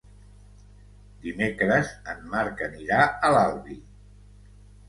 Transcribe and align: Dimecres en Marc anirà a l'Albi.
Dimecres 1.25 1.93
en 2.13 2.25
Marc 2.33 2.65
anirà 2.71 3.05
a 3.29 3.33
l'Albi. 3.37 3.79